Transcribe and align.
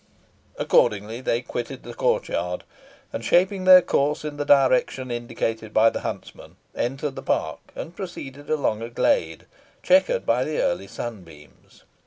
Accordingly 0.57 1.21
they 1.21 1.43
quitted 1.43 1.83
the 1.83 1.93
court 1.93 2.27
yard, 2.27 2.63
and, 3.13 3.23
shaping 3.23 3.65
their 3.65 3.83
course 3.83 4.25
in 4.25 4.37
the 4.37 4.45
direction 4.45 5.11
indicated 5.11 5.75
by 5.75 5.91
the 5.91 5.99
huntsman, 5.99 6.55
entered 6.73 7.15
the 7.15 7.21
park, 7.21 7.59
and 7.75 7.95
proceeded 7.95 8.49
along 8.49 8.81
a 8.81 8.89
glade, 8.89 9.45
checkered 9.83 10.25
by 10.25 10.43
the 10.43 10.59
early 10.59 10.87
sunbeams. 10.87 11.83